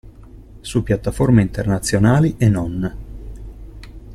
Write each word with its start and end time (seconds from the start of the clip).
Su 0.63 0.81
piattaforme 0.83 1.43
internazionali 1.43 2.33
e 2.39 2.49
non. 2.49 2.93